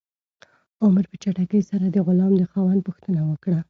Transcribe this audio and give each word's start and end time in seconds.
عمر 0.83 1.03
په 1.11 1.15
چټکۍ 1.21 1.61
سره 1.69 1.85
د 1.89 1.97
غلام 2.07 2.33
د 2.37 2.43
خاوند 2.51 2.81
پوښتنه 2.87 3.19
وکړه. 3.29 3.59